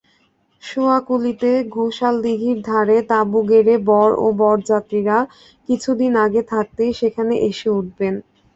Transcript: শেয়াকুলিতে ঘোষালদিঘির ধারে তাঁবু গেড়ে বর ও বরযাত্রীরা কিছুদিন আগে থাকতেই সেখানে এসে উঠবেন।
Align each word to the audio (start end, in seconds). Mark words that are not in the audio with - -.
শেয়াকুলিতে 0.63 1.51
ঘোষালদিঘির 1.75 2.57
ধারে 2.65 2.97
তাঁবু 3.09 3.39
গেড়ে 3.49 3.75
বর 3.87 4.09
ও 4.17 4.37
বরযাত্রীরা 4.39 5.17
কিছুদিন 5.69 6.11
আগে 6.25 6.41
থাকতেই 6.51 6.91
সেখানে 6.99 7.33
এসে 7.49 7.69
উঠবেন। 7.79 8.13